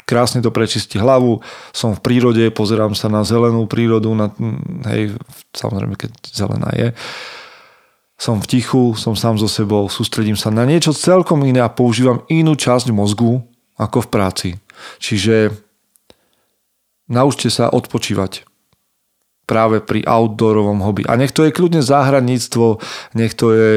Krásne 0.09 0.43
to 0.43 0.51
prečistí 0.51 0.99
hlavu, 0.99 1.39
som 1.71 1.95
v 1.95 2.03
prírode, 2.03 2.43
pozerám 2.51 2.99
sa 2.99 3.07
na 3.07 3.23
zelenú 3.23 3.71
prírodu, 3.71 4.11
na, 4.11 4.35
hej, 4.91 5.15
samozrejme, 5.55 5.95
keď 5.95 6.11
zelená 6.35 6.71
je. 6.75 6.89
Som 8.19 8.43
v 8.43 8.51
tichu, 8.59 8.99
som 8.99 9.15
sám 9.15 9.39
so 9.39 9.47
sebou, 9.47 9.87
sústredím 9.87 10.35
sa 10.35 10.51
na 10.51 10.67
niečo 10.67 10.91
celkom 10.91 11.47
iné 11.47 11.63
a 11.63 11.71
používam 11.71 12.27
inú 12.27 12.59
časť 12.59 12.91
mozgu 12.91 13.39
ako 13.79 14.05
v 14.05 14.11
práci. 14.11 14.49
Čiže 14.99 15.55
naučte 17.09 17.49
sa 17.49 17.71
odpočívať 17.71 18.51
práve 19.51 19.83
pri 19.83 20.07
outdoorovom 20.07 20.79
hobby. 20.87 21.03
A 21.11 21.19
nech 21.19 21.35
to 21.35 21.43
je 21.43 21.51
kľudne 21.51 21.83
záhradníctvo, 21.83 22.79
nech 23.19 23.35
to 23.35 23.51
je 23.51 23.73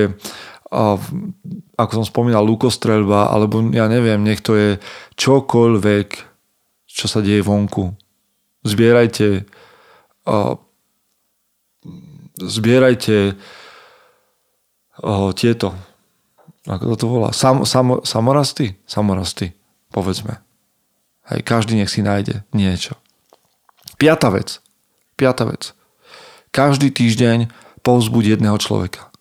ako 1.77 1.91
som 1.93 2.05
spomínal, 2.05 2.41
lukostrelba, 2.41 3.29
alebo 3.29 3.61
ja 3.69 3.85
neviem, 3.85 4.25
nech 4.25 4.41
to 4.41 4.57
je 4.57 4.69
čokoľvek, 5.13 6.07
čo 6.89 7.05
sa 7.05 7.21
deje 7.21 7.45
vonku. 7.45 7.93
Zbierajte 8.65 9.45
zbierajte 12.41 13.37
tieto 15.37 15.69
ako 16.63 16.95
to 16.95 17.07
volá, 17.11 17.29
Sam, 17.35 17.67
sam, 17.67 17.99
samorasty? 18.07 18.79
Samorasty, 18.87 19.51
povedzme. 19.91 20.39
Hej, 21.27 21.43
každý 21.43 21.75
nech 21.75 21.91
si 21.91 21.99
nájde 21.99 22.47
niečo. 22.55 22.95
Piata 23.99 24.31
vec. 24.31 24.63
Piata 25.19 25.43
vec. 25.43 25.75
Každý 26.55 26.87
týždeň 26.87 27.51
povzbuď 27.83 28.39
jedného 28.39 28.55
človeka. 28.63 29.11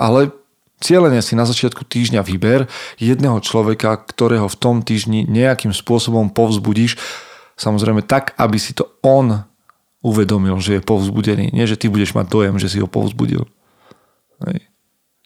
Ale 0.00 0.32
Cielene 0.78 1.18
si 1.18 1.34
na 1.34 1.42
začiatku 1.42 1.82
týždňa 1.82 2.22
vyber 2.22 2.70
jedného 3.02 3.42
človeka, 3.42 3.98
ktorého 3.98 4.46
v 4.46 4.56
tom 4.58 4.76
týždni 4.86 5.26
nejakým 5.26 5.74
spôsobom 5.74 6.30
povzbudíš, 6.30 6.94
samozrejme 7.58 8.06
tak, 8.06 8.38
aby 8.38 8.58
si 8.62 8.78
to 8.78 8.86
on 9.02 9.42
uvedomil, 10.06 10.62
že 10.62 10.78
je 10.78 10.86
povzbudený. 10.86 11.50
Nie, 11.50 11.66
že 11.66 11.74
ty 11.74 11.90
budeš 11.90 12.14
mať 12.14 12.30
dojem, 12.30 12.54
že 12.62 12.70
si 12.70 12.78
ho 12.78 12.86
povzbudil. 12.86 13.50
Hej. 14.46 14.70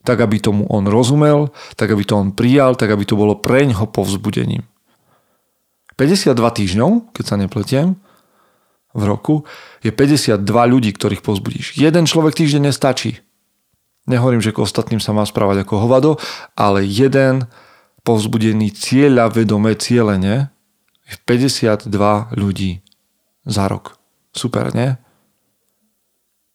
Tak, 0.02 0.24
aby 0.24 0.40
tomu 0.40 0.64
on 0.72 0.88
rozumel, 0.88 1.52
tak, 1.76 1.92
aby 1.92 2.02
to 2.02 2.16
on 2.16 2.32
prijal, 2.32 2.74
tak, 2.74 2.90
aby 2.90 3.04
to 3.04 3.14
bolo 3.14 3.36
preňho 3.36 3.86
povzbudením. 3.86 4.64
52 6.00 6.32
týždňov, 6.32 7.12
keď 7.12 7.24
sa 7.28 7.36
nepletiem, 7.36 8.00
v 8.92 9.02
roku, 9.08 9.48
je 9.80 9.88
52 9.88 10.44
ľudí, 10.44 10.92
ktorých 10.92 11.24
povzbudíš. 11.24 11.80
Jeden 11.80 12.04
človek 12.04 12.36
týždeň 12.36 12.68
nestačí. 12.68 13.24
Nehovorím, 14.06 14.42
že 14.42 14.50
k 14.50 14.62
ostatným 14.62 14.98
sa 14.98 15.14
má 15.14 15.22
správať 15.22 15.62
ako 15.62 15.74
hovado, 15.78 16.10
ale 16.58 16.82
jeden 16.82 17.46
povzbudený 18.02 18.74
cieľa 18.74 19.30
vedomé 19.30 19.78
cieľene 19.78 20.50
je 21.06 21.14
52 21.22 21.86
ľudí 22.34 22.82
za 23.46 23.70
rok. 23.70 23.94
Super, 24.34 24.74
nie? 24.74 24.98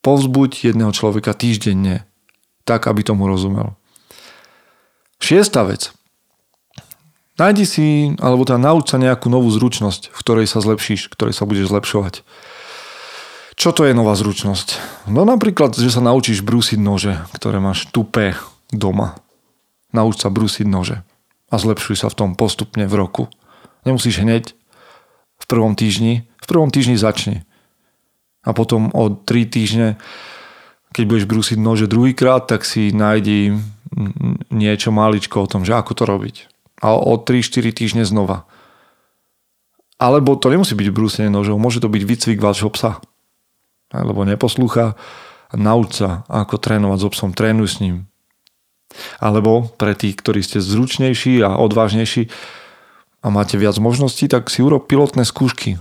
Povzbuď 0.03 0.71
jedného 0.71 0.91
človeka 0.91 1.31
týždenne, 1.31 2.03
tak, 2.67 2.87
aby 2.87 3.03
tomu 3.03 3.31
rozumel. 3.31 3.75
Šiesta 5.23 5.63
vec. 5.63 5.95
Nájdi 7.37 7.65
si, 7.69 7.85
alebo 8.17 8.43
teda 8.43 8.57
nauč 8.57 8.89
sa 8.89 8.97
nejakú 8.97 9.29
novú 9.29 9.47
zručnosť, 9.53 10.09
v 10.09 10.19
ktorej 10.25 10.47
sa 10.49 10.57
zlepšíš, 10.57 11.07
v 11.07 11.13
ktorej 11.13 11.33
sa 11.37 11.45
budeš 11.45 11.69
zlepšovať. 11.69 12.25
Čo 13.57 13.73
to 13.73 13.89
je 13.89 13.97
nová 13.97 14.13
zručnosť? 14.13 14.77
No 15.09 15.25
napríklad, 15.25 15.73
že 15.73 15.89
sa 15.89 15.97
naučíš 15.97 16.45
brúsiť 16.45 16.77
nože, 16.77 17.17
ktoré 17.33 17.57
máš 17.57 17.89
tupé 17.89 18.37
doma. 18.69 19.17
Nauč 19.89 20.21
sa 20.21 20.29
brúsiť 20.29 20.69
nože 20.69 21.01
a 21.49 21.55
zlepšuj 21.57 22.05
sa 22.05 22.13
v 22.13 22.17
tom 22.21 22.29
postupne 22.37 22.85
v 22.85 22.93
roku. 22.93 23.25
Nemusíš 23.81 24.21
hneď 24.21 24.53
v 25.41 25.45
prvom 25.49 25.73
týždni. 25.73 26.29
V 26.37 26.45
prvom 26.45 26.69
týždni 26.69 27.01
začni. 27.01 27.49
A 28.45 28.53
potom 28.53 28.93
o 28.93 29.09
3 29.09 29.25
týždne, 29.49 29.97
keď 30.93 31.03
budeš 31.09 31.25
brúsiť 31.25 31.57
nože 31.57 31.89
druhýkrát, 31.89 32.45
tak 32.45 32.61
si 32.61 32.93
nájdi 32.93 33.57
niečo 34.53 34.93
maličko 34.93 35.43
o 35.43 35.49
tom, 35.49 35.65
že 35.65 35.73
ako 35.73 35.97
to 35.97 36.03
robiť. 36.05 36.35
A 36.85 36.93
o 36.93 37.17
3-4 37.17 37.73
týždne 37.73 38.05
znova. 38.05 38.45
Alebo 39.97 40.37
to 40.37 40.53
nemusí 40.53 40.77
byť 40.77 40.93
brúsenie 40.93 41.33
nožov, 41.33 41.57
môže 41.57 41.81
to 41.81 41.89
byť 41.89 42.03
výcvik 42.05 42.37
vášho 42.37 42.69
psa 42.69 43.01
alebo 43.91 44.27
neposlúcha, 44.27 44.99
nauč 45.55 46.03
sa, 46.03 46.27
ako 46.27 46.59
trénovať 46.59 46.99
s 46.99 47.07
obsom, 47.07 47.31
trénuj 47.31 47.67
s 47.67 47.77
ním. 47.79 47.95
Alebo 49.19 49.67
pre 49.75 49.95
tých, 49.95 50.19
ktorí 50.19 50.43
ste 50.43 50.63
zručnejší 50.63 51.43
a 51.43 51.59
odvážnejší 51.59 52.31
a 53.23 53.27
máte 53.27 53.59
viac 53.59 53.75
možností, 53.79 54.27
tak 54.31 54.47
si 54.51 54.63
urob 54.63 54.87
pilotné 54.87 55.27
skúšky. 55.27 55.79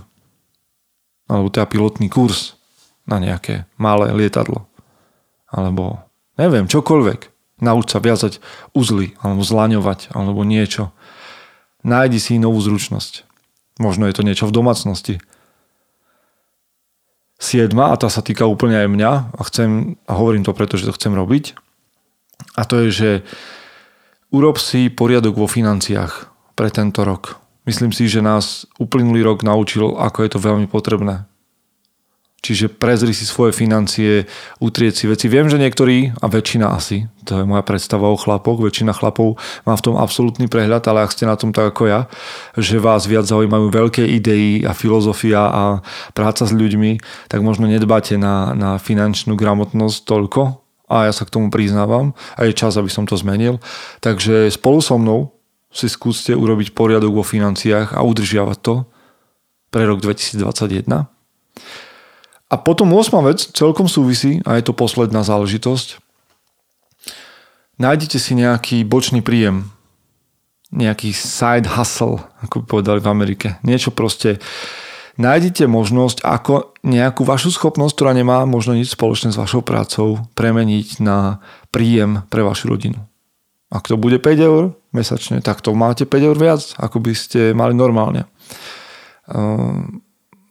Alebo 1.27 1.51
teda 1.51 1.67
pilotný 1.67 2.07
kurz 2.07 2.55
na 3.07 3.19
nejaké 3.19 3.67
malé 3.79 4.11
lietadlo. 4.15 4.67
Alebo 5.47 6.03
neviem, 6.35 6.67
čokoľvek. 6.67 7.31
Nauč 7.57 7.89
sa 7.89 8.03
viazať 8.03 8.37
uzly, 8.77 9.17
alebo 9.17 9.41
zlaňovať, 9.41 10.13
alebo 10.13 10.45
niečo. 10.45 10.93
Nájdi 11.81 12.21
si 12.21 12.37
novú 12.37 12.61
zručnosť. 12.61 13.25
Možno 13.81 14.05
je 14.05 14.13
to 14.13 14.21
niečo 14.21 14.45
v 14.45 14.53
domácnosti 14.53 15.17
siedma, 17.37 17.93
a 17.93 17.99
tá 18.01 18.09
sa 18.09 18.25
týka 18.25 18.49
úplne 18.49 18.81
aj 18.81 18.87
mňa 18.89 19.11
a 19.37 19.41
chcem, 19.45 19.95
a 20.09 20.13
hovorím 20.17 20.43
to 20.45 20.57
preto, 20.57 20.75
že 20.75 20.89
to 20.89 20.97
chcem 20.97 21.13
robiť. 21.13 21.53
A 22.57 22.65
to 22.65 22.85
je, 22.85 22.89
že 22.89 23.09
urob 24.33 24.57
si 24.57 24.89
poriadok 24.89 25.37
vo 25.37 25.47
financiách 25.49 26.29
pre 26.57 26.73
tento 26.73 27.05
rok. 27.05 27.37
Myslím 27.69 27.93
si, 27.93 28.09
že 28.09 28.25
nás 28.25 28.65
uplynulý 28.81 29.21
rok 29.21 29.45
naučil, 29.45 29.93
ako 29.99 30.23
je 30.25 30.29
to 30.33 30.39
veľmi 30.41 30.67
potrebné. 30.71 31.27
Čiže 32.47 32.71
prezri 32.71 33.11
si 33.11 33.27
svoje 33.27 33.51
financie, 33.51 34.23
utrieť 34.63 34.93
si 34.95 35.05
veci. 35.11 35.27
Viem, 35.27 35.51
že 35.51 35.59
niektorí, 35.59 36.15
a 36.15 36.31
väčšina 36.31 36.71
asi, 36.71 37.11
to 37.27 37.35
je 37.35 37.43
moja 37.43 37.59
predstava 37.59 38.07
o 38.07 38.15
chlapoch, 38.15 38.63
väčšina 38.63 38.95
chlapov 38.95 39.35
má 39.67 39.75
v 39.75 39.83
tom 39.83 39.99
absolútny 39.99 40.47
prehľad, 40.47 40.87
ale 40.87 41.03
ak 41.03 41.11
ste 41.11 41.27
na 41.27 41.35
tom 41.35 41.51
tak 41.51 41.75
ako 41.75 41.91
ja, 41.91 42.07
že 42.55 42.79
vás 42.79 43.03
viac 43.03 43.27
zaujímajú 43.27 43.67
veľké 43.67 44.07
idei 44.07 44.63
a 44.63 44.71
filozofia 44.71 45.43
a 45.43 45.63
práca 46.15 46.47
s 46.47 46.55
ľuďmi, 46.55 47.03
tak 47.27 47.43
možno 47.43 47.67
nedbáte 47.67 48.15
na, 48.15 48.55
na 48.55 48.79
finančnú 48.79 49.35
gramotnosť 49.35 50.07
toľko, 50.07 50.63
a 50.87 51.03
ja 51.03 51.11
sa 51.11 51.27
k 51.27 51.35
tomu 51.35 51.51
priznávam 51.51 52.15
a 52.39 52.47
je 52.47 52.55
čas, 52.55 52.79
aby 52.79 52.87
som 52.87 53.03
to 53.03 53.19
zmenil. 53.19 53.59
Takže 53.99 54.47
spolu 54.47 54.79
so 54.79 54.95
mnou 54.95 55.35
si 55.67 55.91
skúste 55.91 56.31
urobiť 56.31 56.71
poriadok 56.71 57.11
vo 57.11 57.27
financiách 57.27 57.91
a 57.91 58.07
udržiavať 58.07 58.57
to 58.63 58.87
pre 59.67 59.83
rok 59.83 59.99
2021. 59.99 60.87
A 62.47 62.55
potom 62.55 62.87
8. 62.95 63.11
vec 63.27 63.39
celkom 63.51 63.91
súvisí 63.91 64.39
a 64.47 64.55
je 64.55 64.63
to 64.63 64.71
posledná 64.71 65.19
záležitosť. 65.19 65.99
Nájdete 67.77 68.17
si 68.17 68.33
nejaký 68.33 68.87
bočný 68.87 69.19
príjem, 69.19 69.69
nejaký 70.71 71.11
side 71.11 71.67
hustle, 71.67 72.23
ako 72.41 72.63
by 72.63 72.65
povedali 72.65 72.99
v 73.03 73.11
Amerike. 73.11 73.47
Niečo 73.67 73.91
proste, 73.91 74.39
nájdete 75.19 75.67
možnosť, 75.67 76.23
ako 76.23 76.73
nejakú 76.87 77.27
vašu 77.27 77.51
schopnosť, 77.51 77.93
ktorá 77.93 78.11
nemá 78.15 78.47
možno 78.47 78.73
nič 78.73 78.95
spoločné 78.95 79.35
s 79.35 79.37
vašou 79.37 79.61
prácou, 79.61 80.23
premeniť 80.33 81.03
na 81.03 81.43
príjem 81.69 82.23
pre 82.31 82.41
vašu 82.47 82.71
rodinu. 82.71 83.03
Ak 83.67 83.91
to 83.91 83.99
bude 83.99 84.23
5 84.23 84.39
eur 84.39 84.71
mesačne, 84.95 85.43
tak 85.43 85.59
to 85.59 85.75
máte 85.75 86.07
5 86.07 86.27
eur 86.31 86.37
viac, 86.39 86.63
ako 86.79 87.03
by 87.03 87.11
ste 87.11 87.51
mali 87.51 87.75
normálne. 87.75 88.23
Ehm, 89.27 90.06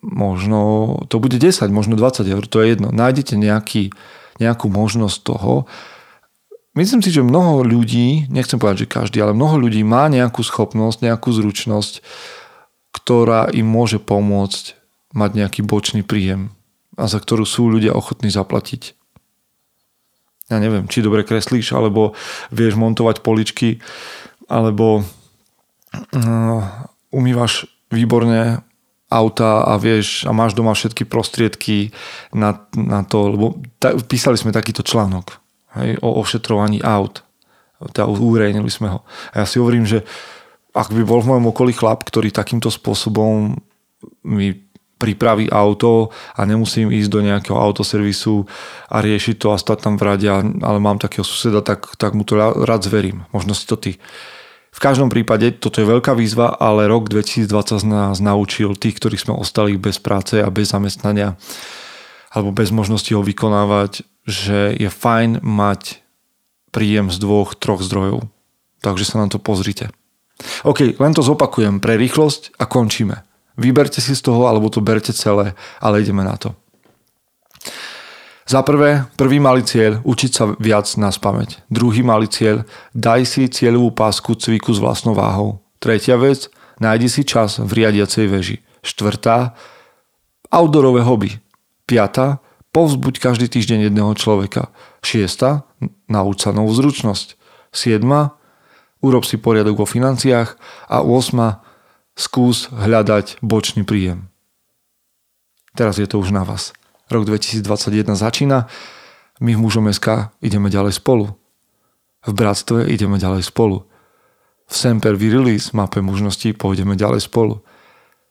možno 0.06 0.94
to 1.10 1.18
bude 1.18 1.34
10, 1.34 1.66
možno 1.74 1.98
20 1.98 2.22
eur, 2.30 2.44
to 2.46 2.62
je 2.62 2.78
jedno. 2.78 2.94
Nájdete 2.94 3.34
nejaký, 3.34 3.90
nejakú 4.38 4.70
možnosť 4.70 5.18
toho. 5.26 5.66
Myslím 6.78 7.02
si, 7.02 7.10
že 7.10 7.26
mnoho 7.26 7.66
ľudí, 7.66 8.30
nechcem 8.30 8.60
povedať, 8.60 8.86
že 8.86 8.92
každý, 8.94 9.18
ale 9.18 9.34
mnoho 9.34 9.58
ľudí 9.58 9.82
má 9.82 10.06
nejakú 10.06 10.46
schopnosť, 10.46 11.02
nejakú 11.02 11.34
zručnosť, 11.34 12.04
ktorá 12.94 13.50
im 13.50 13.66
môže 13.66 13.98
pomôcť 13.98 14.78
mať 15.16 15.30
nejaký 15.34 15.60
bočný 15.66 16.06
príjem 16.06 16.54
a 16.94 17.08
za 17.10 17.18
ktorú 17.18 17.44
sú 17.48 17.68
ľudia 17.68 17.92
ochotní 17.96 18.28
zaplatiť. 18.28 18.94
Ja 20.46 20.62
neviem, 20.62 20.86
či 20.86 21.02
dobre 21.02 21.26
kreslíš, 21.26 21.74
alebo 21.74 22.14
vieš 22.54 22.78
montovať 22.78 23.24
poličky, 23.24 23.82
alebo 24.46 25.02
uh, 25.02 26.62
umývaš 27.10 27.66
výborne 27.90 28.62
auta 29.16 29.64
a 29.64 29.80
vieš 29.80 30.28
a 30.28 30.36
máš 30.36 30.52
doma 30.52 30.76
všetky 30.76 31.08
prostriedky 31.08 31.96
na, 32.36 32.68
na 32.76 33.00
to, 33.02 33.32
lebo 33.32 33.46
ta, 33.80 33.96
písali 33.96 34.36
sme 34.36 34.52
takýto 34.52 34.84
článok 34.84 35.40
hej, 35.80 35.96
o 36.04 36.20
ošetrovaní 36.20 36.84
aut. 36.84 37.24
Teda 37.92 38.08
úrejnili 38.08 38.68
sme 38.72 38.88
ho. 38.88 38.98
A 39.36 39.44
ja 39.44 39.46
si 39.48 39.60
hovorím, 39.60 39.84
že 39.84 40.04
ak 40.72 40.92
by 40.92 41.02
bol 41.04 41.20
v 41.24 41.28
mojom 41.32 41.46
okolí 41.52 41.72
chlap, 41.72 42.04
ktorý 42.04 42.32
takýmto 42.32 42.68
spôsobom 42.68 43.56
mi 44.24 44.48
pripraví 44.96 45.52
auto 45.52 46.08
a 46.36 46.48
nemusím 46.48 46.88
ísť 46.88 47.10
do 47.12 47.20
nejakého 47.20 47.56
autoservisu 47.56 48.48
a 48.88 49.04
riešiť 49.04 49.36
to 49.36 49.52
a 49.52 49.60
stať 49.60 49.84
tam 49.84 50.00
v 50.00 50.08
rade, 50.08 50.28
ale 50.40 50.78
mám 50.80 50.96
takého 50.96 51.24
suseda, 51.24 51.60
tak, 51.60 52.00
tak 52.00 52.16
mu 52.16 52.24
to 52.24 52.40
rád 52.40 52.80
zverím. 52.80 53.28
Možno 53.32 53.52
si 53.52 53.68
to 53.68 53.76
ty 53.76 54.00
v 54.76 54.84
každom 54.84 55.08
prípade 55.08 55.56
toto 55.56 55.80
je 55.80 55.88
veľká 55.88 56.12
výzva, 56.12 56.52
ale 56.52 56.84
rok 56.84 57.08
2020 57.08 57.80
nás 57.88 58.20
naučil 58.20 58.76
tých, 58.76 59.00
ktorí 59.00 59.16
sme 59.16 59.32
ostali 59.32 59.80
bez 59.80 59.96
práce 59.96 60.36
a 60.36 60.52
bez 60.52 60.68
zamestnania 60.68 61.40
alebo 62.28 62.52
bez 62.52 62.68
možnosti 62.68 63.08
ho 63.16 63.24
vykonávať, 63.24 64.04
že 64.28 64.76
je 64.76 64.92
fajn 64.92 65.40
mať 65.40 66.04
príjem 66.68 67.08
z 67.08 67.16
dvoch, 67.16 67.56
troch 67.56 67.80
zdrojov. 67.80 68.28
Takže 68.84 69.08
sa 69.08 69.24
na 69.24 69.32
to 69.32 69.40
pozrite. 69.40 69.88
OK, 70.68 71.00
len 71.00 71.12
to 71.16 71.24
zopakujem 71.24 71.80
pre 71.80 71.96
rýchlosť 71.96 72.60
a 72.60 72.68
končíme. 72.68 73.24
Vyberte 73.56 74.04
si 74.04 74.12
z 74.12 74.20
toho, 74.20 74.44
alebo 74.44 74.68
to 74.68 74.84
berte 74.84 75.16
celé, 75.16 75.56
ale 75.80 76.04
ideme 76.04 76.20
na 76.20 76.36
to. 76.36 76.52
Za 78.46 78.62
prvé, 78.62 79.02
prvý 79.18 79.42
malý 79.42 79.66
cieľ, 79.66 79.98
učiť 80.06 80.30
sa 80.30 80.44
viac 80.62 80.86
na 81.02 81.10
spameť. 81.10 81.66
Druhý 81.66 82.06
malý 82.06 82.30
cieľ, 82.30 82.62
daj 82.94 83.26
si 83.26 83.50
cieľovú 83.50 83.90
pásku 83.90 84.38
cviku 84.38 84.70
s 84.70 84.78
vlastnou 84.78 85.18
váhou. 85.18 85.66
Tretia 85.82 86.14
vec, 86.14 86.46
nájdi 86.78 87.10
si 87.10 87.26
čas 87.26 87.58
v 87.58 87.66
riadiacej 87.82 88.26
veži. 88.30 88.62
Štvrtá, 88.86 89.58
outdoorové 90.54 91.02
hobby. 91.02 91.42
Piatá, 91.90 92.38
povzbuď 92.70 93.18
každý 93.18 93.50
týždeň 93.50 93.90
jedného 93.90 94.14
človeka. 94.14 94.70
Šiesta, 95.02 95.66
nauč 96.06 96.46
sa 96.46 96.54
novú 96.54 96.70
zručnosť. 96.70 97.34
Siedma, 97.74 98.38
urob 99.02 99.26
si 99.26 99.42
poriadok 99.42 99.82
vo 99.82 99.86
financiách. 99.90 100.54
A 100.86 101.02
8. 101.02 102.14
skús 102.14 102.70
hľadať 102.70 103.42
bočný 103.42 103.82
príjem. 103.82 104.30
Teraz 105.74 105.98
je 105.98 106.06
to 106.06 106.22
už 106.22 106.30
na 106.30 106.46
vás. 106.46 106.70
Rok 107.06 107.22
2021 107.22 108.18
začína, 108.18 108.66
my 109.38 109.54
v 109.54 109.62
mužom 109.62 109.86
SK 109.92 110.34
ideme 110.42 110.66
ďalej 110.66 110.98
spolu. 110.98 111.30
V 112.26 112.32
bratstve 112.34 112.90
ideme 112.90 113.20
ďalej 113.22 113.46
spolu. 113.46 113.86
V 114.66 114.74
Semper 114.74 115.14
Virilis 115.14 115.70
mape 115.70 116.02
mužnosti 116.02 116.50
pôjdeme 116.58 116.98
ďalej 116.98 117.30
spolu. 117.30 117.62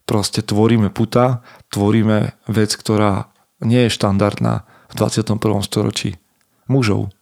Proste 0.03 0.43
tvoríme 0.43 0.91
puta, 0.91 1.39
tvoríme 1.71 2.35
vec, 2.51 2.75
ktorá 2.75 3.31
nie 3.63 3.88
je 3.88 3.95
štandardná 3.95 4.67
v 4.91 4.93
21. 4.99 5.39
storočí. 5.63 6.19
Mužov. 6.67 7.15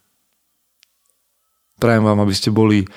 Prajem 1.78 2.02
vám, 2.02 2.18
aby 2.18 2.34
ste 2.34 2.50
boli 2.50 2.88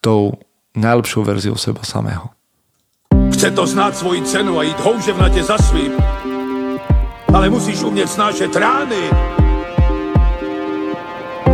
tou 0.00 0.40
najlepšou 0.72 1.28
verziou 1.28 1.60
seba 1.60 1.84
samého. 1.84 2.32
Chce 3.36 3.52
to 3.52 3.68
znáť 3.68 3.92
svoji 4.00 4.20
cenu 4.24 4.56
a 4.56 4.64
ísť 4.64 4.80
houževnate 4.80 5.42
za 5.44 5.60
svým 5.60 5.92
ale 7.34 7.50
musíš 7.50 7.82
umět 7.82 8.10
snášet 8.10 8.56
rány. 8.56 9.10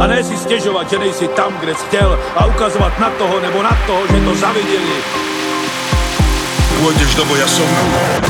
A 0.01 0.07
ne 0.07 0.25
si 0.25 0.37
stěžovat, 0.37 0.91
že 0.91 0.99
nejsi 0.99 1.29
tam, 1.29 1.53
kde 1.61 1.75
jsi 1.75 1.85
chtěl 1.87 2.19
a 2.37 2.47
ukazovat 2.47 2.99
na 2.99 3.11
toho 3.11 3.41
nebo 3.41 3.63
na 3.63 3.79
toho, 3.87 4.07
že 4.07 4.21
to 4.25 4.35
zaviděli. 4.35 4.99
Pôjdeš 6.79 7.11
do 7.19 7.27
boja 7.27 7.43
som. 7.51 7.67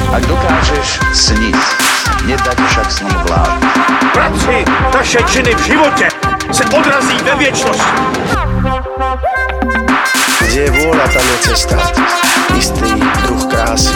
Ak 0.09 0.25
dokážeš 0.25 1.05
sniť, 1.13 1.61
nedať 2.25 2.57
však 2.57 2.89
snom 2.89 3.13
vlád. 3.29 3.61
Práci, 4.17 4.65
taše 4.89 5.21
činy 5.29 5.53
v 5.53 5.63
životě 5.69 6.09
se 6.53 6.65
odrazí 6.65 7.17
ve 7.29 7.35
věčnosti. 7.37 8.01
Kde 10.49 10.61
je 10.65 10.71
vôľa, 10.81 11.07
tam 11.13 11.25
je 11.29 11.37
cesta. 11.45 11.77
Istý 12.57 12.89
druh 13.29 13.45
krásy. 13.53 13.93